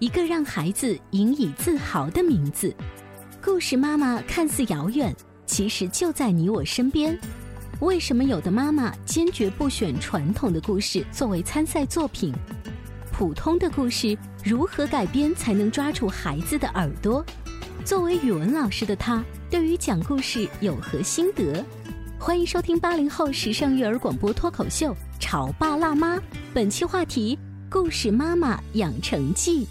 [0.00, 2.74] 一个让孩子引以自豪的名字，
[3.44, 7.18] 故事妈妈看似遥远，其实就在你我身边。
[7.80, 12.32] 为什么有的妈妈坚决不选传统的故事作为参赛作品？
[13.12, 17.22] 普通的故事如何改编才能抓住孩子的耳朵？
[17.84, 21.62] 作为语文老师的他，对于讲故事有何心得？
[22.18, 26.16] 欢迎收听八零后时尚育儿广播脱口秀《潮爸辣妈》，
[26.54, 29.66] 本期话题：故事妈妈养成记。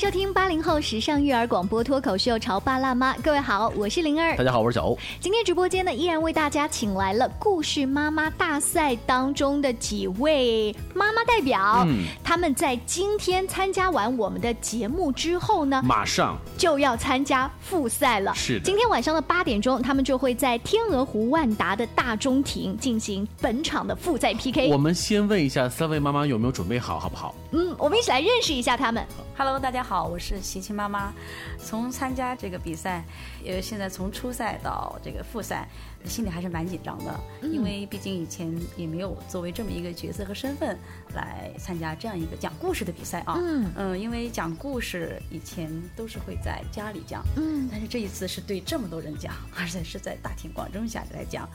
[0.00, 4.98] 迎收听八零后时尚育儿广播脱口秀《潮爸辣妈》，各位好，我是灵儿，大家好，我是小欧。
[5.20, 18.34] 今天直播间呢，依然为大家请来了故事妈妈大赛当中的几位妈妈代表，嗯，他们在今天参加完我们的节目之后呢，马上就要参加复赛了。
[18.34, 24.70] 是的，今天晚上的八点钟，他们就会在天鹅湖万达的大中庭进行本场的复赛 PK。
[24.72, 27.34] 我们先问一下三位妈妈有没有准备好，好不好？
[27.52, 29.04] 嗯，我们一起来认识一下他们。
[29.36, 31.12] Hello，大家好，我是琪琪妈妈。
[31.58, 33.04] 从参加这个比赛，
[33.44, 35.68] 呃，现在从初赛到这个复赛，
[36.04, 37.12] 心里还是蛮紧张的，
[37.42, 40.78] 因为毕竟以前也没有作为这么一个角色和身份
[41.12, 43.34] 来参加这样一个讲故事的比赛啊。
[43.36, 51.48] 嗯嗯，因为讲故事以前都是会在家里讲，嗯，但是这一次是对这么多人讲，而且是在大庭广众下来讲。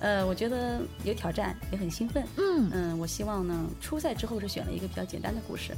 [0.00, 2.26] 呃，我觉得有挑战，也很兴奋。
[2.36, 5.74] 嗯嗯，我希望呢，初赛之后是选了一个比较简单的故事，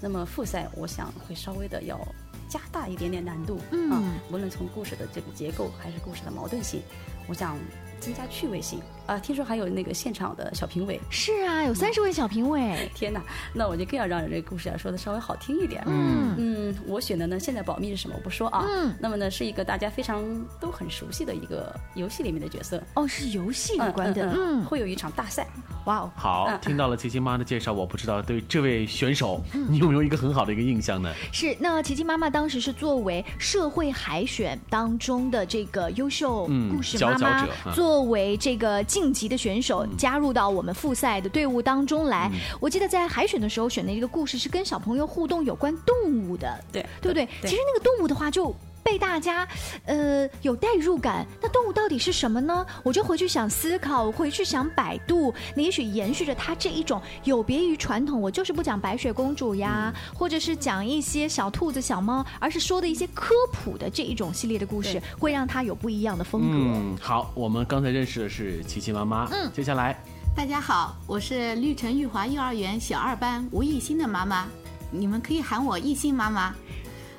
[0.00, 2.00] 那么复赛我想会稍微的要
[2.48, 3.60] 加大一点点难度。
[3.70, 6.80] 嗯，无论从故事的这个结构还是故事的矛盾性，
[7.28, 7.56] 我想
[8.00, 8.80] 增加趣味性。
[9.06, 12.76] 啊，听说还有那个现场的小评委，是啊，有三十位小评委。
[12.94, 13.22] 天哪，
[13.54, 15.82] 那我就更要让这个故事啊说的稍微好听一点。
[15.86, 18.64] 嗯嗯，我选的呢，现在保密是什么我不说啊。
[18.68, 20.24] 嗯，那么呢，是一个大家非常
[20.60, 22.82] 都很熟悉的一个游戏里面的角色。
[22.94, 24.32] 哦，是游戏有关的。
[24.34, 25.46] 嗯，会有一场大赛。
[25.84, 31.12] 哇哦，好，听到了琪琪妈的介绍，我不知道对这位选手你有没有一个很好的一个印象呢？
[31.30, 38.82] 是，那琪琪妈妈当时是作为社会海选当中的这个优秀故事妈妈，作为这个。
[38.96, 42.32] 晋级的选手加入到我们复赛的队伍当中来。
[42.58, 47.28] 我记得在海选的时候选的一个故事是跟小朋友互动有关动物的，对对不对？
[47.42, 48.56] 其实那个动物的话就。
[48.86, 49.46] 被大家，
[49.84, 51.26] 呃，有代入感。
[51.42, 52.64] 那动物到底是什么呢？
[52.84, 55.34] 我就回去想思考，回去想百度。
[55.56, 66.56] 你也许延续着它这一种有别于传统，我就是不讲白雪公主呀，或者是讲一些小兔子、小猫，而是说的一些科普的这一种系列的故事，会让它有不一样的风格。
[66.56, 69.26] 嗯，好，我们刚才认识的是琪琪妈妈。
[69.32, 70.00] 嗯，接下来，
[70.36, 74.46] 大家好，我是绿城玉华幼儿园小二班吴艺欣的妈妈，
[74.92, 76.54] 你们可以喊我艺欣妈妈。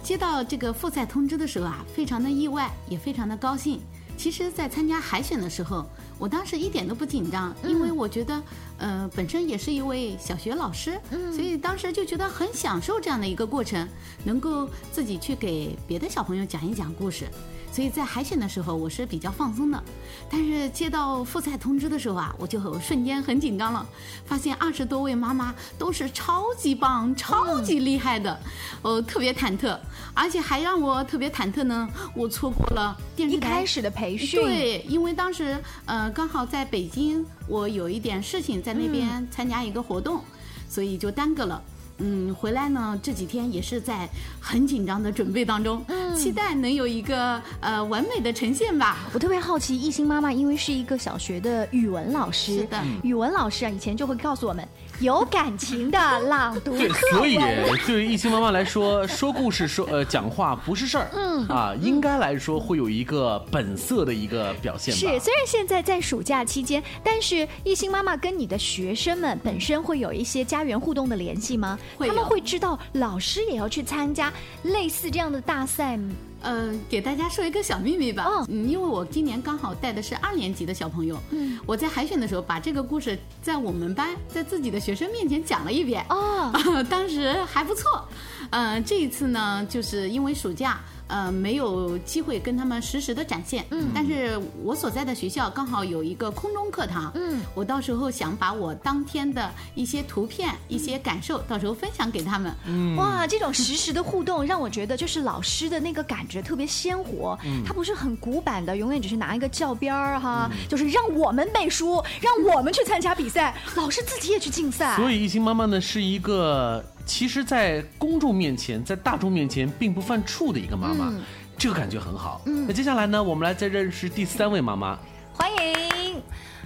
[0.08, 3.82] 接到这个复赛通知的时候啊，非常的意外，也非常的高兴。
[4.18, 5.86] 其实，在参加海选的时候，
[6.18, 8.42] 我当时一点都不紧张，因为我觉得，
[8.78, 11.00] 呃，本身也是一位小学老师，
[11.34, 13.88] 所以当时就觉得很享受这样的一个过程，
[14.24, 17.28] 能够自己去给别的小朋友讲一讲故事。
[17.70, 19.84] 所以在海选的时候，我是比较放松的，
[20.32, 23.86] 但是接到复赛通知的时候啊，我就瞬间很紧张了。
[24.26, 28.40] 发现二十多位妈妈都是超级棒、超级厉害的，
[28.82, 29.78] 我特别忐忑，
[30.14, 31.88] 而且还让我特别忐忑呢。
[32.16, 40.20] 我错过了电视台一开始的培训，对，因为当时呃刚好在北京，我有一点事情在那边参加一个活动，
[40.68, 41.64] 所以就耽搁了。
[42.00, 44.10] 嗯，回来呢，这几天也是在
[44.42, 45.82] 很紧张的准备当中，
[46.18, 49.08] 期待能有一个呃完美的呈现吧。
[49.14, 54.68] 我特别好奇，艺兴妈妈因为是一个小学的语文老师，是的，语文老师啊，以前就会告诉我们，
[55.00, 57.38] 有感情的朗读对，所以。
[57.86, 65.00] 对于一心妈妈来说，说故事、说呃讲话不是事儿，嗯啊，应该来说会有一个本色的一个表现吧。
[65.00, 71.78] 是，虽然现在在暑假期间，但是艺兴妈妈跟你的学生们本身会有一些家园互动的联系吗？
[72.00, 74.32] 他们会知道老师也要去参加
[74.64, 76.14] 类似这样的大赛吗？
[76.42, 78.24] 呃，给大家说一个小秘密吧。
[78.24, 86.52] 哦嗯，因为我今年刚好带的是二年级的小朋友，嗯，我在海选的时候把这个故事在我们班在自己的学生面前讲了一遍，哦，
[86.90, 88.08] 当时还不错。
[88.50, 90.80] 呃，这一次呢，就是因为暑假。
[91.08, 102.54] 呃，没有机会跟他们实时的展现，嗯，但是我所在的学校刚好有一个空中课堂，嗯，我到时候想把我当天的一些图片、一些感受，到时候分享给他们，
[102.98, 114.96] 哇，这种实时的互动让我觉得就是老师的那个感觉特别鲜活，他不是很古板的，永远只是拿一个教鞭儿哈，就是让我们背书，让我们去参加比赛，老师自己也去竞赛。
[114.98, 121.12] 所以一心妈妈呢是一个，其实，在公众面前，在大众面前并不犯怵的一个妈妈，
[121.58, 122.42] 这个感觉很好。
[122.46, 125.00] 那接下来呢，我们来再认识第三位妈妈。
[125.34, 126.22] 欢迎，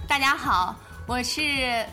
[0.07, 1.41] 大家好，我是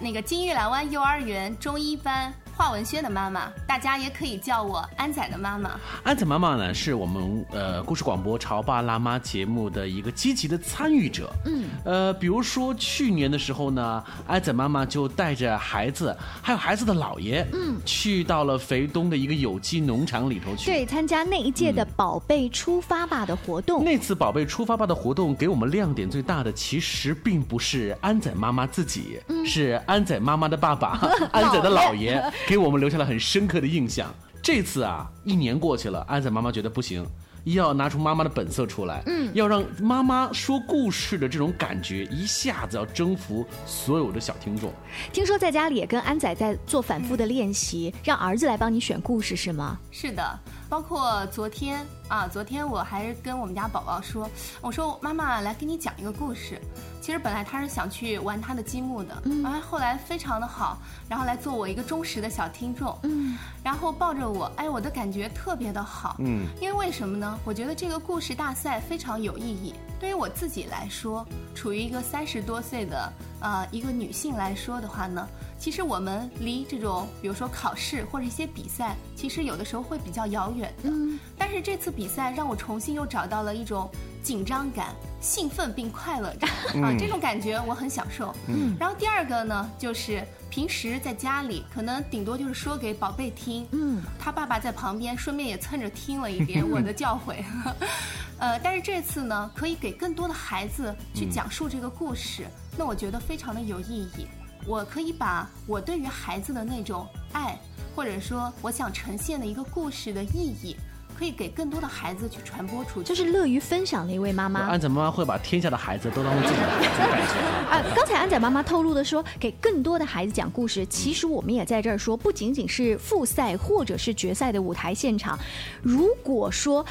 [0.01, 5.79] 那个金玉兰湾幼儿园中一班华文轩的妈妈，大家也可以叫我安仔的妈妈。
[6.03, 11.31] 安仔妈妈呢，是我们呃故事广播《潮爸辣妈》节目的一个积极的参与者。
[11.45, 20.67] 嗯，呃，比如说去年的时候呢，安仔妈妈就带着孩子，还有孩子的姥爷，嗯，去到了肥东的一个有机农场里头去。
[20.67, 23.85] 对，参加那一届的“宝贝出发吧”的活动。
[23.85, 30.99] 那次“宝贝出发吧”的活动，给我们亮点最大的，其实并不是安仔妈妈自己，是安仔妈妈的爸爸，
[31.31, 34.11] 安仔的姥爷，给我们留下了很深刻的印象。
[34.43, 37.07] 这次啊，一年过去了，安仔妈妈觉得不行。
[37.45, 44.73] 要拿出妈妈的本色出来，嗯，要让妈妈说故事的这种感觉一下子要征服所有的小听众。
[45.13, 49.79] 听说在家里也跟安仔在做反复的练习，让儿子来帮你选故事是吗？
[49.91, 50.39] 是的，
[50.69, 54.29] 包括昨天啊，昨天我还跟我们家宝宝说，
[54.61, 56.61] 我说妈妈来给你讲一个故事。
[57.01, 60.77] 其实本来他是想去玩他的积木的，嗯，然后后来非常的好，
[61.09, 67.39] 然后来做我一个忠实的小听众，嗯，然后抱着我，哎，我的感觉特别的好，嗯，因为为什么呢？
[67.47, 69.75] 我觉得这个故事大赛非常有意义。
[69.99, 80.91] 对于我自己来说，处于一个三十多岁的呃一个女性来说的话呢，其实我们离这种比如说考试或者一些比赛，其实有的时候会比较遥远的。
[80.91, 83.91] 嗯，但是这次比赛让我重新又找到了一种
[84.23, 86.51] 紧张感、兴奋并快乐感
[86.83, 88.35] 啊，这种感觉我很享受。
[88.49, 97.43] 嗯，然后第二个呢，就是平时在家里可能顶多就是说给宝贝听，嗯，他爸爸在旁边顺便也蹭着听了一遍 我的教诲。
[98.41, 102.47] 呃，但是这次呢，可以给更多的孩子去讲述这个故事，
[102.79, 104.29] 那我觉得非常的有意义。
[104.65, 107.59] 我可以把我对于孩子的那种爱，
[107.97, 110.77] 或者说我想呈现的一个故事的意义，
[111.19, 113.09] 可以给更多的孩子去传播出去。
[113.09, 114.61] 就是乐于分享的一位妈妈。
[114.61, 117.35] 安仔妈妈会把天下的孩子都当做自己的孩子。
[117.69, 120.85] 啊，刚才安仔妈妈透露的说，给更多的孩子讲故事。
[120.87, 125.39] 其实我们也在这儿说，不仅仅是复赛或者是决赛的舞台现场，
[125.83, 126.85] 如果说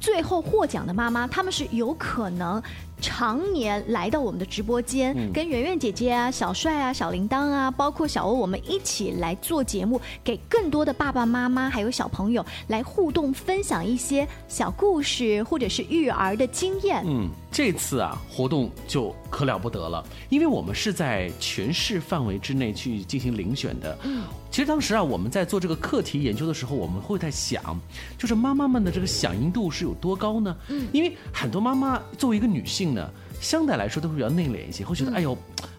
[0.00, 2.62] 最后获奖的妈妈，他们是有可能。
[2.98, 17.04] 常年来到我们的直播间，跟圆圆姐姐啊、小帅啊、小铃铛啊，包括小欧，我们一起来做节目，给更多的爸爸妈妈还有小朋友来互动，分享一些小故事或者是育儿的经验。
[17.06, 23.98] 嗯，这次啊活动就可了不得了，因为我们是在全市范围之内去进行遴选的。
[24.04, 24.24] 嗯，
[24.56, 27.78] 其实当时啊我们在做这个课题研究的时候，我们会在想，
[28.16, 30.56] 就是妈妈们的这个响应度是有多高呢？
[30.68, 33.06] 嗯，因为很多妈妈作为一个女性呢，
[33.38, 35.36] 相对来说都会比较内敛一些，会觉得、哎呦。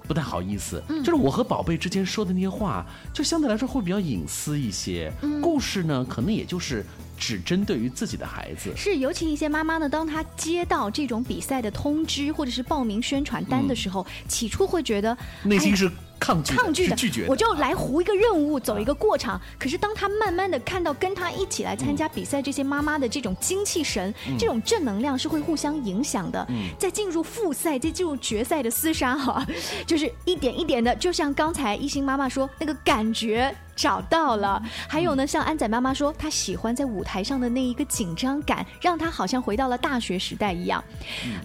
[0.07, 5.11] 不太好意思，就是我和宝贝之间说的那些话，就相对来说会比较隐私一些。
[5.41, 6.81] 故事呢，可能也就是
[7.17, 8.71] 只针对于自己的孩子。
[8.73, 17.27] 是，尤其一些妈妈呢，当她接到这种比赛的通知或者是报名宣传单的时候，起初会觉得内心是抗拒的、抗拒的、拒绝的。
[17.29, 19.39] 我就来糊一个任务，走一个过场。
[19.59, 26.47] 可是当他慢慢的看到跟他一起来参加比赛这些妈妈的这种精气神、这种正能量是会互相影响的。
[26.77, 29.45] 在进入复赛、在进入决赛的厮杀哈，
[29.85, 34.61] 就是一点一点的，就像刚才一心妈妈说，那个感觉找到了。
[34.89, 40.83] 还有呢，像安仔妈妈说，她喜欢在舞台上的那一个紧张感，让她好像回到了大学时代一样。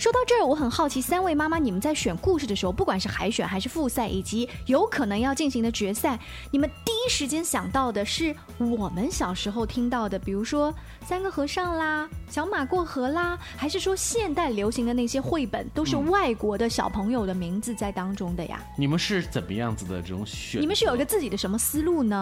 [0.01, 6.19] 说到这儿，我很好奇，三位妈妈，你们在选故事的时候，不管是海选还是复赛，以及有可能要进行的决赛，
[6.51, 10.75] 你们第一时间想到的是我们小时候听到的，比如说
[11.07, 18.59] 三个和尚啦、小马过河啦，还是说现代流行的那些绘本都是外国的小朋友的名字在当中的呀？
[18.79, 20.61] 你们是怎么样子的这种选？
[20.63, 22.22] 你们是有一个自己的什么思路呢？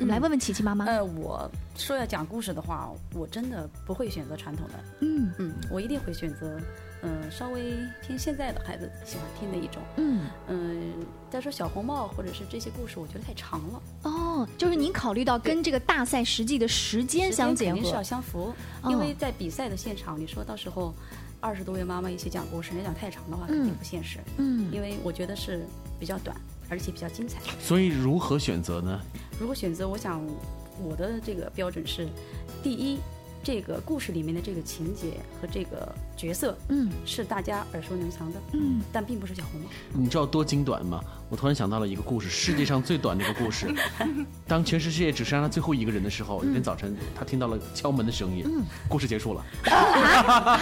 [0.00, 0.84] 我们来问问琪琪妈妈。
[0.84, 5.32] 呃，我说要讲故事的话，我真的不会选择传统的，嗯。
[5.38, 6.58] 嗯，我一定会选择，
[7.02, 10.94] 嗯、稍微偏现在的孩子喜欢听的一种，嗯，嗯、
[11.28, 20.94] 再说小红帽或者是这些故事，我觉得太长了，哦，就是您考虑到跟这个大赛实际的时间相结时间肯定是要，相符，哦因为在比赛的现场，你说到时候
[21.40, 24.72] 二十多位妈妈一起讲故事，你讲太长的话肯定不现实，嗯。
[24.72, 25.66] 因为我觉得是
[26.00, 26.36] 比较短，
[26.68, 27.40] 而且比较精彩。
[27.60, 29.00] 所以如何选择呢？
[29.40, 30.24] 如果选择，我想
[30.82, 32.08] 我的这个标准是，
[32.62, 32.98] 第一，
[33.42, 39.68] 这个故事里面的这个情节和这个角色嗯是大家耳熟能详的，嗯，但并不是小红帽。
[39.92, 41.02] 你知道多精短吗？
[41.30, 43.72] 我突然想到了一个故事，世界上最短的一个故事。
[44.48, 48.44] 当全世界只剩下他最后一个人的时候，有天早晨他听到了敲门的声音，
[48.88, 49.44] 故事结束了。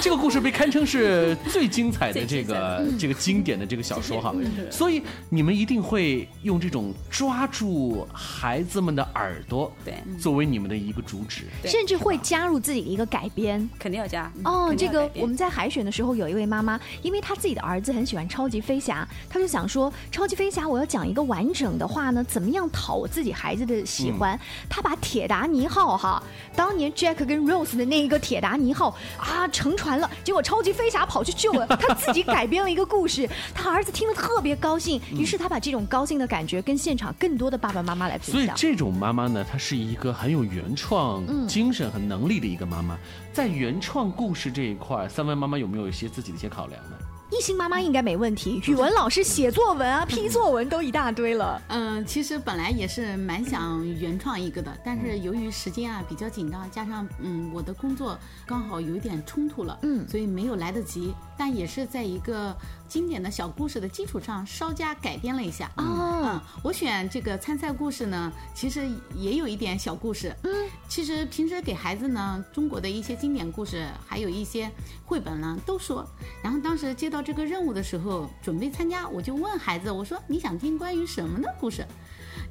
[0.00, 4.34] 这个故事被堪称是最精彩的这个这个经典的这个小说哈，
[4.70, 11.44] 所以你们一定会用这种抓住孩子们的耳朵，对作为你们的一个主旨。
[11.62, 13.68] 对甚至会加入自己的一个改编。
[13.78, 24.38] 肯定要加哦，这个我们在海选的时候，有一位妈妈，因为她自己的儿子很喜欢超级飞侠，她就想说，超级飞侠我要讲一个完整的话呢，怎么样讨我自己孩子的喜欢？
[24.68, 26.22] 他把铁达尼号哈，
[26.56, 38.56] 当年 Jack 跟 Rose 的那一个铁达尼号啊沉船了，结果超级飞侠跑去救了，他自己改编了一个故事，他儿子听了特别高兴，于是他把这种高兴的感觉跟现场更多的爸爸妈妈来分享。
[38.56, 42.98] 所以这种妈妈呢，她是一个很有原创精神和能力的一个妈妈。
[43.32, 46.96] 在原创故事这一块，三位妈妈有没有一些自己的一些考量呢？
[47.36, 51.60] 一心妈妈应该没问题，语文老师写作文啊、 批作文都一大堆了。
[51.68, 61.12] 嗯，其实本来也是蛮想原创一个的，但是由于时间啊比较紧张，加上嗯我的工作刚好有一点冲突了，嗯所以没有来得及。
[61.36, 62.56] 但也是在一个
[62.88, 65.70] 经典的小故事的基础上稍加改编了一下。
[65.76, 70.34] 哦嗯，我选这个参赛故事呢，其实也有一点小故事。
[70.42, 74.70] 嗯，其实平时给孩子呢，中国的一些经典故事，还有一些
[75.04, 76.06] 绘本呢，都说。
[76.42, 81.86] 然后当时接到这个任务的时候，准备参加，我就问孩子，我说你想听关于什么的故事？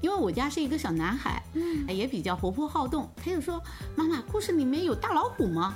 [0.03, 3.59] 因为我家是一个小男孩，嗯，也比较活泼好动，他就说
[3.95, 5.73] ：“妈妈，故事里面有大老虎吗？”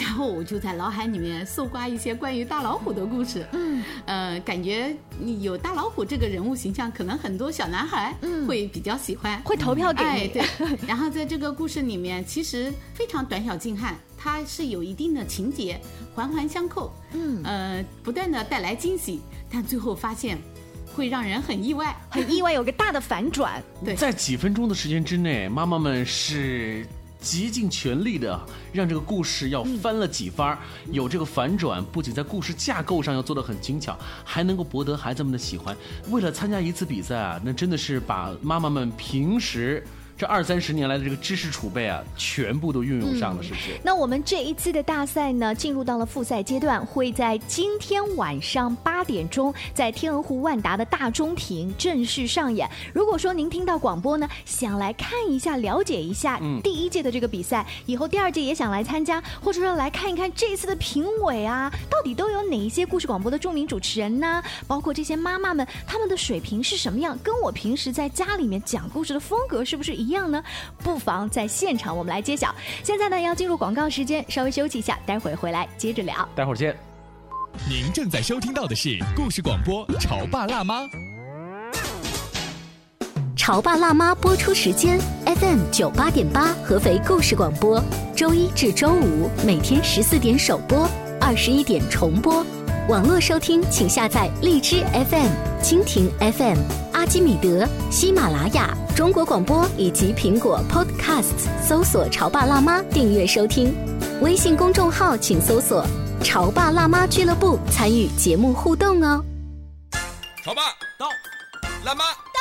[0.00, 4.96] 然后我就在脑海里面搜刮一些关于大老虎的故事，嗯，呃，感觉
[5.42, 8.16] 有大老虎这个人物形象，可能很多小男孩
[8.48, 10.10] 会比较喜欢，会投票给你。
[10.10, 10.42] 哎，对。
[10.88, 15.78] 然后在这个故事里面，其实非常短小精悍，它是有一定的情节，
[16.14, 17.42] 环环相扣，嗯。
[17.44, 19.20] 呃，不断的带来惊喜，
[19.52, 20.38] 但最后发现
[20.96, 21.94] 会让人很意外。
[22.08, 23.62] 很意外有个大的反转。
[23.84, 26.86] 对在几分钟的时间之内，妈妈们是
[27.20, 28.40] 极尽全力的
[28.72, 30.58] 让这个故事要翻了几番儿，
[30.90, 35.76] 有这个反转，不仅在故事架构上要做得很精巧，还能够博得孩子们的喜欢。
[36.08, 39.84] 为了参加一次比赛啊，那真的是把妈妈们平时
[40.18, 43.78] 这二三十年来的这个知识储备啊，全部都运用上了，是不是？
[43.82, 52.66] 那我们这一次的大赛呢，进入到了复赛阶段，会在今天晚上八点钟，在天鹅湖万达的大中庭正式上演。
[52.94, 64.42] 如果说您听到广播呢，想来看一下、了解一下嗯第一届的这个比赛，以后第二届也想来参加，或者说来看一看这一次的评委啊，到底都有哪一些故事广播的著名主持人呢？
[64.66, 67.18] 包括这些妈妈们，他们的水平是什么样？
[67.22, 70.42] 跟我平时在家里面讲故事的风格是不是一样呢？
[70.78, 72.54] 不妨在现场我们来揭晓。
[72.82, 76.28] 现在呢要进入广告时间，稍微休息一下，待会儿回来接着聊。
[76.34, 76.76] 待会儿见。
[77.68, 80.82] 您正在收听到的是故事广播《潮爸辣妈》。
[83.34, 87.82] 《潮爸辣妈》播出时间：FM 九八点八，合肥故事广播，
[88.14, 90.88] 周一至周五每天十四点首播，
[91.20, 92.44] 二十一点重播。
[92.88, 95.30] 网络收听，请下载荔枝 FM、
[95.62, 103.74] 蜻蜓 FM、阿基米德、喜马拉雅、中国广播以及苹果 Podcasts，搜索“潮爸辣妈”订阅收听。
[104.20, 105.86] 微信公众号请搜索
[106.22, 109.24] “潮爸辣妈俱乐部”，参与节目互动哦。
[110.42, 110.62] 潮爸
[110.98, 111.06] 到，
[111.84, 112.40] 辣妈到，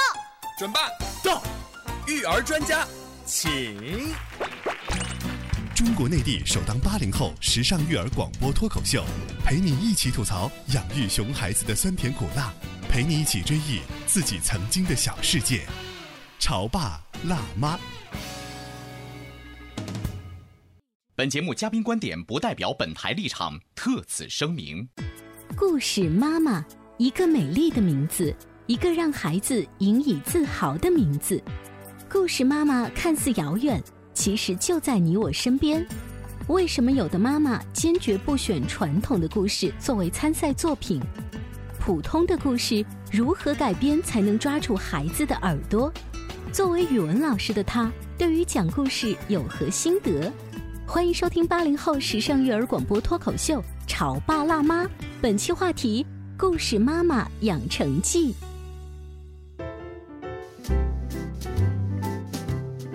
[0.57, 0.79] 准爸
[1.23, 1.41] 到，
[2.07, 2.85] 育儿专家
[3.25, 3.77] 请。
[5.75, 9.03] 中国内地首档八零后时尚育儿广播脱口秀，
[9.43, 12.53] 陪你一起吐槽养育熊孩子的酸甜苦辣，
[12.89, 15.65] 陪你一起追忆自己曾经的小世界。
[16.39, 17.77] 潮爸辣妈。
[21.15, 24.87] 本节目嘉宾观点不代表本台立场，特此声明。
[25.55, 26.63] 故事妈妈，
[26.97, 28.35] 一个美丽的名字，
[28.67, 31.41] 一个让孩子引以自豪的名字。
[32.09, 33.81] 故事妈妈看似遥远，
[34.13, 35.85] 其实就在你我身边。
[36.47, 41.01] 为什么有的妈妈坚决不选传统的故事作为参赛作品？
[41.85, 45.93] 普通的故事如何改编才能抓住孩子的耳朵？
[46.51, 50.33] 作为语文老师的他，对于讲故事有何心得？
[50.87, 54.83] 欢迎收听八零后时尚育儿广播脱口秀《潮爸辣妈》，
[55.21, 56.03] 本期话题：
[56.35, 58.33] 故事妈妈养成记。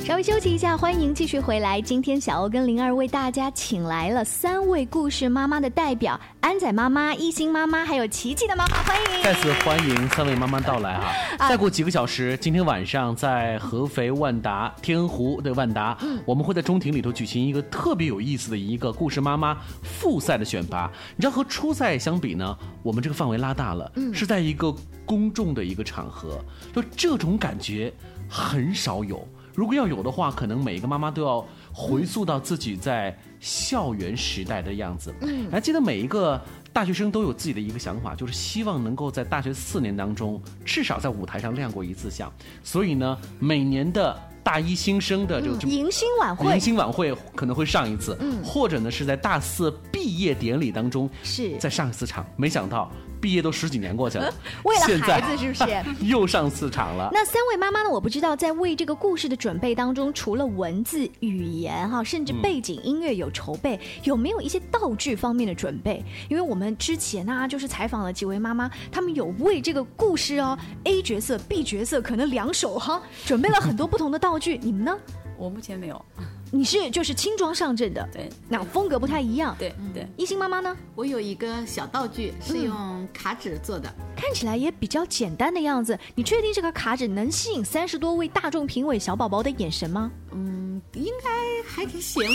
[0.00, 1.80] 稍微休息一下，欢迎继续回来。
[1.80, 8.82] 今天小欧跟灵儿为大家请来了三位故事妈妈的代表：安仔妈妈、一心妈妈，还有琪琪的妈妈。
[8.82, 9.22] 欢迎！
[9.22, 11.48] 再次欢迎三位妈妈到来哈！
[11.48, 20.90] 再过几个小时，今天晚上在合肥万达天湖的万达，我们会在中庭里头举行一个特别有意思的一个故事妈妈复赛的选拔。
[21.14, 26.42] 你知道和初赛相比呢，我们这个范围拉大了，是在一个公众的一个场合，
[26.74, 27.92] 就这种感觉
[28.28, 29.28] 很少有。
[29.60, 35.14] 如果要有的话，可能每一个妈妈都要回溯到自己在校园时代的样子。
[35.20, 36.40] 嗯，还记得每一个
[36.72, 42.32] 大学生都有自己的一个想法，就是希望能够在大学四年当中至少在舞台上亮过一次相。
[42.64, 52.24] 所以呢，每年的大一新生的这个迎新晚会，迎新晚会可能会上一次，嗯，或者呢是在大四毕业典礼当中是再上一次场。
[52.36, 52.90] 没想到。
[53.20, 54.32] 毕业都十几年过去了，
[54.64, 57.10] 为了孩子是不是 又上四场了？
[57.12, 57.90] 那三位妈妈呢？
[57.90, 66.02] 我不知道在为这个故事的准备当中，除了文字、语言哈，甚至背景音乐有筹备，有没有一些道具方面的准备？
[66.30, 74.56] 因为我们之前呢，就是采访了几位妈妈，他们有为这个故事哦，A 角色、B 角色可能两手哈，准备了很多不同的道道具。
[74.58, 74.96] 你们呢？
[75.36, 76.04] 我目前没有。
[76.52, 79.54] 你是就是轻装上阵的，对，那风格不太一样。
[79.58, 80.76] 对对，一心妈妈呢？
[80.96, 85.98] 我有一个小道具是用卡纸做的，看起来也比较简单的样子。
[86.14, 90.10] 你确定这个卡纸能吸引三十多位大众评委小宝宝的眼神吗？
[90.32, 91.30] 嗯，应该
[91.68, 92.28] 还挺行吧，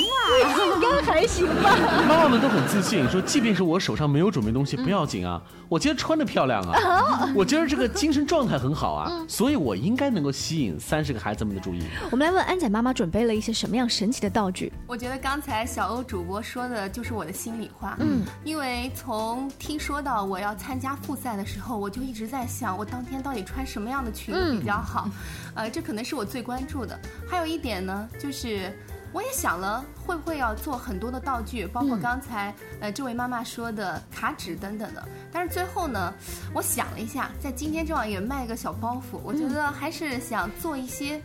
[0.76, 1.78] 应该还行吧。
[2.08, 11.82] 妈妈们都很自信，说即便是我手上没有准备东西不要紧啊，我今天穿的漂亮啊， 我今儿这个精神状态很好啊，所以我应该能够吸引三十个孩子们的注意。
[12.12, 14.72] 我们来问安仔妈妈准备了一些什么样神奇的道具？
[14.88, 17.96] 我觉得刚才小欧主播说的就是我的心里话。
[18.00, 25.10] 嗯，因为从听说到我要参加复赛的时候，我就一直在想，我当天到底穿什么样的裙子比较好？
[25.56, 27.00] 呃，这可能是我最关注的。
[27.28, 28.72] 还有一点呢，就是
[29.12, 35.08] 我也想了，会不会要做很多的道具，包括刚才呃这位妈妈说的卡纸等等的。
[35.32, 36.14] 但是最后呢，
[36.54, 41.22] 我想了一下，在今天正好也卖个小包袱，我觉得还是想做一些。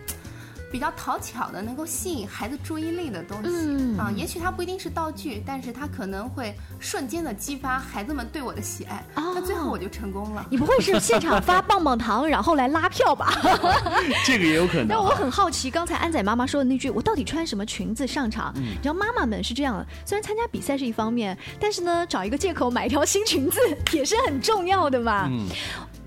[0.70, 9.04] 比较讨巧的，能够吸引孩子注意力的东西啊，也许它不一定是道具，但是它可能会瞬间的激发孩子们对我的喜爱。
[9.14, 10.46] 那最后我就成功了。
[10.50, 13.32] 你不会是现场发棒棒糖，然后来拉票吧？
[14.24, 14.88] 这个也有可能。
[14.88, 23.58] 但我很好奇，刚才安仔妈妈说的那句“我到底穿什么裙子上场”，你知道妈妈们是这样的：虽然参加比赛是一方面，但是呢，找一个借口买一条新裙子
[23.92, 25.28] 也是很重要的嘛。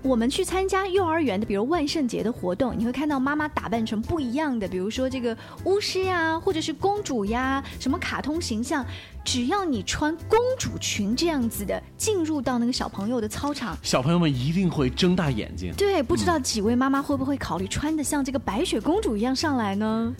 [0.04, 8.84] 我们去参加幼儿园的，比如万圣节的活动，你会看到妈妈打扮成不一样的，比如说这个巫师呀，或者是公主呀，什么卡通形象。
[9.24, 15.72] 只要你穿公主裙这样子的进入到那个小朋友的操场，小朋友们一定会睁大眼睛。
[15.76, 20.14] 对，不知道几位妈妈会不会考虑穿的像这个白雪公主一样上来呢？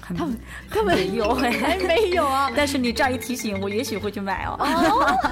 [0.00, 0.38] 他们
[0.70, 2.50] 他们没有，还 没有啊。
[2.56, 4.56] 但是你这样一提醒，我也许会去买哦。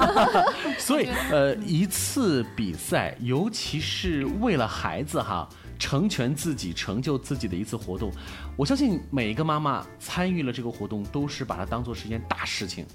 [0.78, 5.48] 所以，呃，一次比赛，尤其是为了孩子哈。
[5.79, 8.11] 成全自己、成就自己的一次活动，
[8.57, 12.87] 我相信每一个妈妈参与了这个活动，都是把它当做是一件大事情，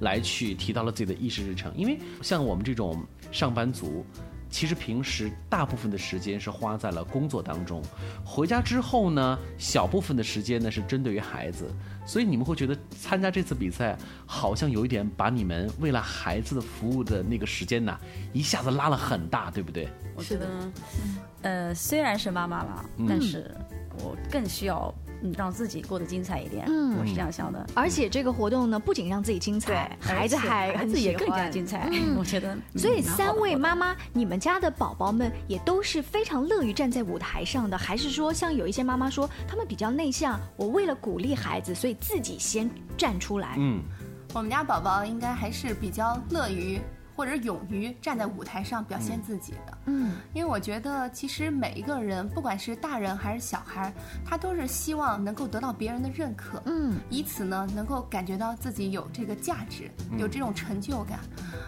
[0.00, 1.72] 来去提到了自己的议事日程。
[1.76, 4.04] 因为像我们这种上班族。
[4.52, 7.80] 其实平时大部分的时间是花在了工作当中，
[8.24, 11.72] 回家之后呢，小部分的时间呢是针对于孩子，
[12.04, 17.96] 所以你们会觉得参加这次比赛好像有一点把你们为了孩子的服务的那个时间呢
[18.32, 19.88] 一下子拉了很大，对不对？
[20.16, 20.48] 我觉得，
[21.42, 23.50] 呃，虽然是妈妈了，但是
[24.04, 24.94] 我更需要。
[25.22, 27.66] 嗯，让自己过得精彩一点，嗯，我是这样想的。
[27.74, 31.90] 而且这个活动呢，不仅让自己精彩，孩子还孩子也更加精彩。
[31.92, 32.56] 嗯，我觉得。
[32.74, 43.56] 所以三位妈妈，你们家的宝宝们也都是非常乐于站在舞台上的，还是说像有一些妈妈说，他们比较内向，我为了鼓励孩子，所以自己先站出来。
[43.58, 43.82] 嗯，
[44.32, 46.80] 我们家宝宝应该还是比较乐于。
[47.20, 49.78] 或者勇于站在舞台上表现自己的。
[49.84, 53.92] 嗯，因为我觉得其实每一个人，不管是大人还是小孩，
[54.24, 61.18] 他都是希望能够得到别人的认可，嗯，以此呢能够感觉到自己有这个价值，有这种成就感。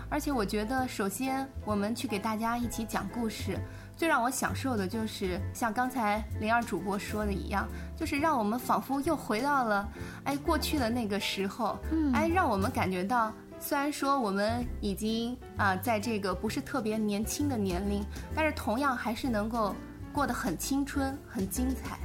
[0.09, 3.59] 而且我觉得，首先我们去给大家一起讲故事。
[3.95, 9.87] 最让我享受的就是像刚才灵儿主播说的一样，就是让我们仿佛又回到了
[10.25, 13.31] 哎过去的那个时候，嗯哎让我们感觉到，
[13.65, 19.73] 虽然说我们已经啊在这个不是特别年轻的年龄，但是同样还是能够
[20.13, 21.97] 过得很青春、很精彩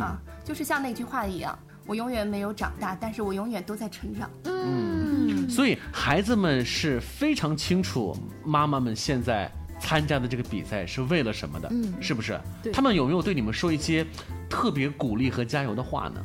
[0.00, 4.28] 啊，就是像那句话一样，我永远没有长大，但是我永远都在成长。
[4.42, 9.48] 嗯，所以孩子们是非常清楚妈妈们现在。
[9.80, 11.68] 参加的这个比赛是为了什么的？
[11.70, 12.40] 嗯，是不是？
[12.72, 14.06] 他们有没有对你们说一些
[14.48, 16.24] 特别鼓励和加油的话呢？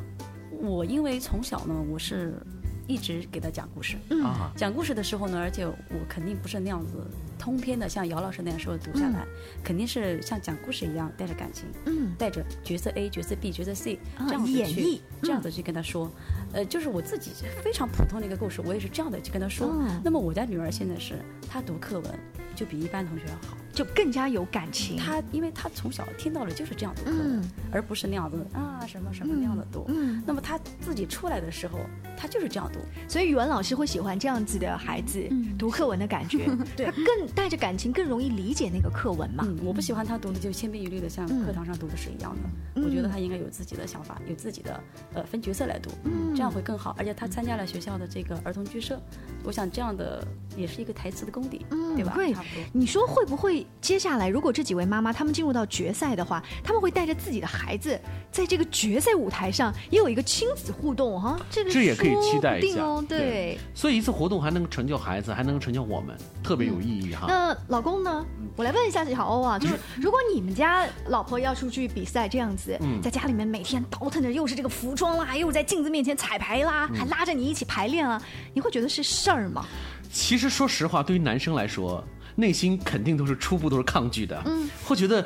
[0.61, 2.41] 我因为从小呢，我是
[2.89, 3.95] 一直给他讲故事。
[4.09, 4.25] 嗯，
[4.57, 5.75] 讲故事的时候呢，而且我
[6.09, 6.97] 肯定不是那样子
[7.39, 9.25] 通篇的，像姚老师那样说读下来，
[9.63, 13.97] 肯定是像讲故事一样带着感情，嗯，带着角色 A、角色 B、角色 C
[14.27, 16.11] 这样子去这样子去跟他说。
[16.51, 17.31] 呃，就是我自己
[17.63, 19.73] 非常普通的一个故事，我也是这样的去跟他说。
[20.03, 21.15] 那么我家女儿现在是
[21.49, 22.19] 她读课文。
[22.55, 24.97] 就比一般同学要好，就更加有感情。
[24.97, 29.85] 他因为他从小听到的就是这样的课文，而不是那样子啊什么什么那样的读。
[29.87, 31.79] 嗯，那么他自己出来的时候，
[32.17, 32.79] 他就是这样读。
[33.07, 35.25] 所以语文老师会喜欢这样子的孩子
[35.57, 39.47] 读课文的感觉， 他更带着感情，更容易理解那个课文嘛。
[39.63, 42.81] 我不喜欢他读的就千篇一律的，像课堂上读的是一样的。
[42.81, 44.81] 我觉得他应该有自己的想法，有自己的
[45.13, 45.89] 呃分角色来读，
[46.35, 46.95] 这样会更好。
[46.97, 48.99] 而且他参加了学校的这个儿童剧社，
[49.43, 52.13] 我想这样的也是一个台词的功底，嗯对吧？
[52.15, 52.33] 对。
[52.73, 57.99] 你说会不会接下来，如果这几位妈妈她们进入到决赛的话，他们会带着自己的孩子，
[58.31, 61.39] 在这个决赛舞台上也有一个亲子互动哈？
[61.49, 63.03] 这个这也可以期待一下哦。
[63.07, 67.25] 对，所以一次活动还能成就孩子，还能成就我们，特别有意义哈。
[67.27, 68.25] 那老公呢？
[68.55, 78.21] 我来问一下小欧啊， 就是如果你们家老婆要出去比赛这样子，在家里面每天倒腾着，又是这个服装啦，又在镜子面前彩排啦，还拉着你一起排练啊，
[78.53, 79.65] 你会觉得是事儿吗？
[80.11, 82.03] 其实说实话，对于男生来说。
[82.35, 85.25] 内心肯定都是初步都是抗拒的，嗯，会觉得，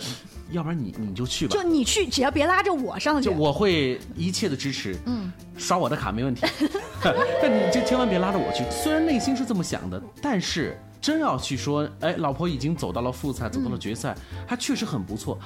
[0.50, 6.44] 要不然你你就去吧，就你去，只要别拉着我上去，就我会一切的支持，嗯，刷我的卡没问题，
[7.40, 8.64] 但你就千万别拉着我去。
[8.72, 14.16] 虽然内心是这么想的，但是真要去说，哎，老婆已经走到了复赛，走到了决赛，
[14.48, 15.38] 还确实很不错。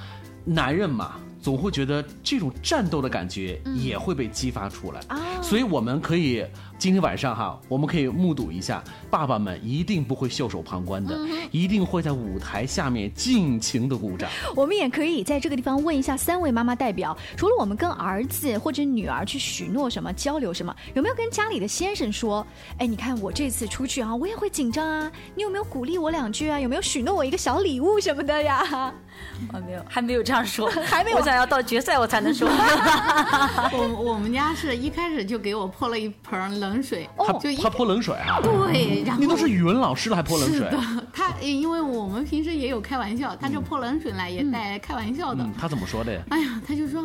[0.45, 5.01] 男人嘛，总会觉得这种战斗的感觉也会被激发出来，
[5.41, 6.45] 所以我们可以。
[6.79, 11.17] 今天晚上哈，我们可以目睹一下，爸爸们一定不会袖手旁观的，
[11.49, 14.29] 一定会在舞台下面尽情的鼓掌。
[14.55, 22.45] 我们也可以在这个地方问一下三位妈妈代表，除了我们跟儿子或者女儿去许诺什么、交流什么，有没有跟家里的先生说？
[22.77, 26.59] 哎，你看我这次出去啊，我也会紧张啊，你有没有鼓励我两句啊？
[26.59, 28.93] 有没有许诺我一个小礼物什么的呀？
[29.51, 31.17] 我没有，还没有这样说，还没有。
[31.17, 32.47] 我想要到决赛我才能说。
[33.73, 36.66] 我我们家是一开始就给我泼了一盆冷。
[36.67, 38.39] 冷水，就他泼冷水啊？
[38.41, 40.67] 对，然后你都是语文老师了，还泼冷水？
[41.13, 45.45] 他因为我们平时也有开玩笑，他就泼冷水来也带开玩笑的。
[45.59, 46.21] 他怎么说的呀？
[46.29, 47.01] 哎呀，他就说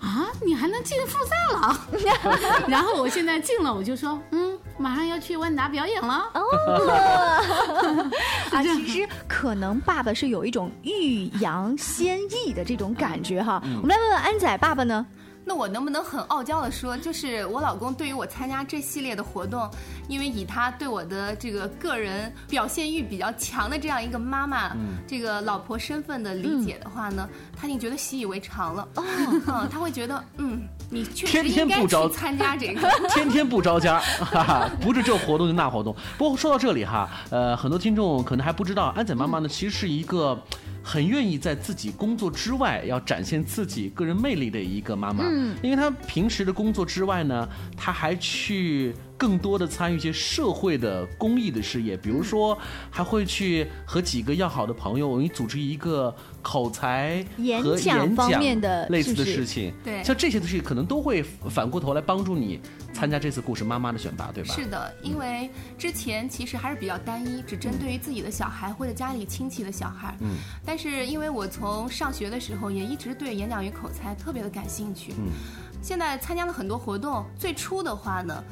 [0.00, 1.80] 啊，你还能进复赛了？
[2.68, 6.24] 然后我现在进了，我就说嗯，马上要去万达表演了。
[6.34, 6.42] 哦，
[8.50, 13.62] 啊，其实可能爸爸是有一种欲扬先抑的这种感觉哈。
[13.80, 15.06] 我们来问问安仔爸爸呢？
[15.44, 19.68] 那我能不能很傲娇的说，就是我老公对于我参加这系列的活动，
[20.08, 24.76] 因为以他对我的这个个人表现欲比较强的这样一个妈妈，
[25.06, 28.88] 这个老婆身份的理解的话呢，他已经觉得习以为常了。
[28.94, 35.94] 哦，他会觉得，嗯，你确实应该去参加这个， 天天不着家，哈哈，不是这活动就那活动。
[36.16, 40.40] 不过说到这里哈，呃，很多听众可能还不知道，安仔妈妈呢其实是一个。
[40.82, 48.94] 很愿意在自己工作之外要展现自己个人魅力的一个妈妈，嗯，因为她平时的工作之外呢，她还去。
[49.22, 52.58] 更多的参与一些社会的公益的事业，比如说
[52.90, 59.72] 还会去和几个要好的朋友，我们组织一个口才演讲方面的类似的事情。
[59.84, 62.60] 对，像这些东西可能都会反过头来帮助你
[62.92, 64.52] 参加这次故事妈妈的选拔，对吧？
[64.52, 70.16] 是的，因为之前其实还是比较单一，只针对于自己的小孩或者家里亲戚的小孩。
[70.18, 70.30] 嗯。
[70.66, 75.12] 但是因为我从上学的时候也一直对演讲与口才特别的感兴趣。
[75.16, 75.30] 嗯。
[75.80, 78.42] 现在参加了很多活动，最初的话呢。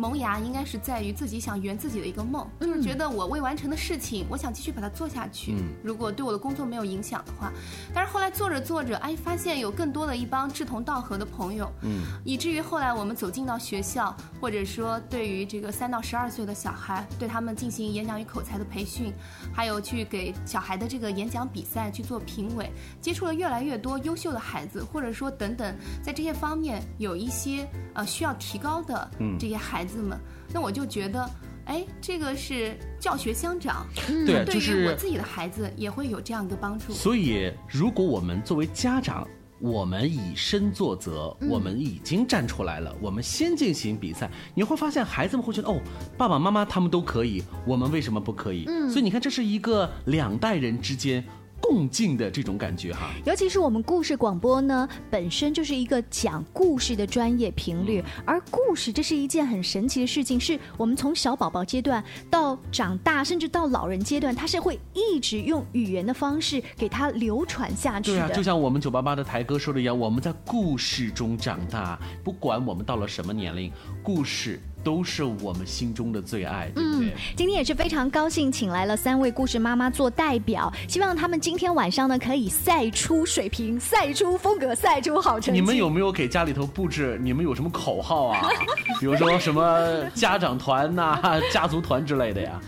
[0.00, 5.52] 萌芽应该是在于自己想圆自己的一个梦，就是觉得我未完成的事情，我想继续把它做下去。
[5.52, 5.74] 嗯。
[5.84, 7.52] 如果对我的工作没有影响的话，
[7.92, 19.12] 但是后来做着做着，哎，发现有更多的一帮志同道合的朋友，嗯，以至于后来我们走进到学校，或者说对于这个三到十二岁的小孩，对他们进行演讲与口才的培训，
[19.52, 29.36] 还有去给小孩的这个演讲比赛去做评委，接触了越来越多优秀的孩子，或者说等等，在这些方面有一些呃需要提高的嗯。
[29.38, 30.18] 这些孩子们，
[30.52, 31.28] 那我就觉得。
[31.66, 33.86] 哎，这个是教学相长，
[34.26, 36.92] 对对就是于我自己的孩子也会有这样一个帮助。
[36.92, 39.28] 所以，如果我们作为家长，
[39.60, 45.78] 我们以身作则，嗯我们已经站出来了，我们先进行比赛，你会发现孩子们会觉得哦，
[46.18, 48.64] 爸爸妈妈他们都可以，我们为什么不可以？
[48.66, 51.24] 嗯所以你看，这是一个两代人之间
[51.60, 53.10] 共进的这种感觉哈。
[53.24, 68.18] 尤其是我们故事广播呢，本身就是一个讲故事的专业频率，而故事这是一件很神奇的事情，是我们从小宝宝阶段到长大，甚至到老人阶段，它是会一直用语言的方式给它流传下去的。
[68.18, 77.12] 对啊，就像我们九八八的台哥说的一样，我们在故事中长大，不管我们到了什么年龄，故事都是我们心中的最爱，对不对？
[77.36, 85.60] 今天也是非常高兴，请来了三位故事妈妈做代表，希望他们今天晚上呢可以赛出水平、赛出风格、赛出好成绩。
[85.60, 87.18] 你们有没有给家里头布置？
[87.22, 88.48] 你们有什么口号啊？
[89.00, 91.20] 比如说什么家长团呐、
[91.52, 92.60] 家族团之类的呀？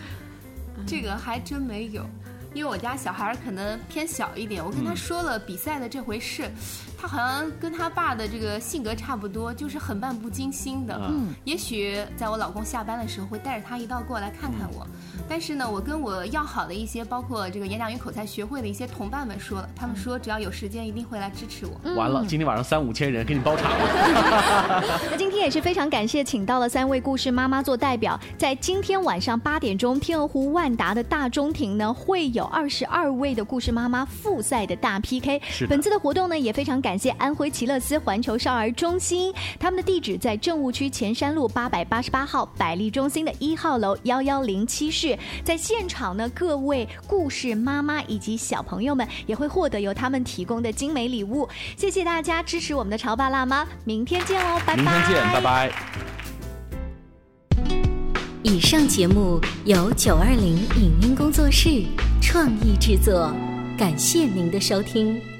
[0.85, 2.05] 这个还真没有，
[2.53, 6.51] 因为我家小孩可能偏小一点，我跟他嗯说了比赛的这回事，
[7.03, 10.97] 他好像跟他爸的这个性格差不多，就是很漫不经心的。
[11.09, 14.87] 嗯也许在我老公下班的时候会带着他一道过来看看我，
[15.27, 21.93] 但是呢，我跟我要好的一些，包括这个演讲与口才学会的一些同伴们说了，他们说只要有时间一定会来支持我。
[21.95, 24.83] 完了，今天晚上三五千人给你包场了。
[25.11, 35.41] 那今天也是非常感谢，请到了三位故事妈妈做代表，在今天晚上八点钟，天鹅湖万达的大中庭呢，会有二十二位的故事妈妈复赛的大 PK。
[35.49, 45.17] 是本次的活动呢，也非常感谢安徽奇乐斯环球少儿中心，他们的地址在政务区前山路八百八十八号百丽中心的一号楼幺幺零七室。
[45.43, 51.47] 在现场呢，各位故事妈妈以及小朋友们也会获得由他们提供的精美礼物。
[51.77, 54.83] 谢谢大家支持我们的潮爸辣妈，明天见哦，拜拜。
[54.83, 55.71] 明天见，拜拜。
[58.43, 61.83] 以上节目由九二零影音工作室
[62.21, 63.33] 创意制作，
[63.77, 65.32] 感谢您的收听。